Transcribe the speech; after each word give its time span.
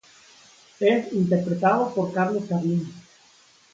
Es 0.79 1.13
interpretado 1.13 1.93
por 1.93 2.11
Carlos 2.11 2.45
Carlín. 2.49 2.91